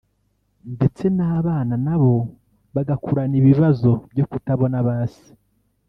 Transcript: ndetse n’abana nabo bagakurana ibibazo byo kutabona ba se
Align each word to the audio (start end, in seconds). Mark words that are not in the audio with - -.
ndetse 0.75 1.03
n’abana 1.17 1.75
nabo 1.85 2.15
bagakurana 2.75 3.35
ibibazo 3.41 3.91
byo 4.13 4.25
kutabona 4.31 4.77
ba 4.87 4.97
se 5.13 5.27